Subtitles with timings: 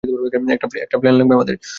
[0.85, 1.55] একটা প্লেন লাগবে আমাদের!